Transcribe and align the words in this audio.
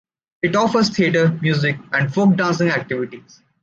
It 0.41 0.55
offers 0.55 0.89
theater, 0.89 1.31
music 1.43 1.77
and 1.91 2.11
folk 2.11 2.35
dancing 2.35 2.69
activities. 2.69 3.43